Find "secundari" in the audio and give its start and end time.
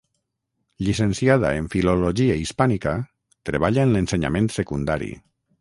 4.61-5.17